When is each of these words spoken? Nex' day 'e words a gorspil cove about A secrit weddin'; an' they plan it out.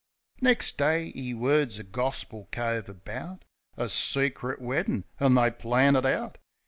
Nex' 0.41 0.71
day 0.71 1.13
'e 1.15 1.35
words 1.35 1.77
a 1.77 1.83
gorspil 1.83 2.49
cove 2.51 2.89
about 2.89 3.45
A 3.77 3.87
secrit 3.87 4.59
weddin'; 4.59 5.05
an' 5.19 5.35
they 5.35 5.51
plan 5.51 5.95
it 5.95 6.07
out. 6.07 6.39